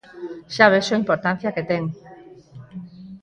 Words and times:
Xa 0.55 0.65
vexo 0.73 0.91
a 0.93 1.01
importancia 1.03 1.53
que 1.55 1.67
ten. 1.69 1.83